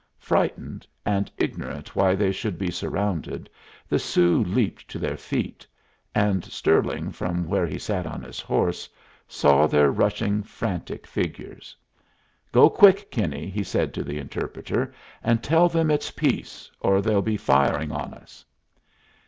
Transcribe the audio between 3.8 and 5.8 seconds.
the Sioux leaped to their feet;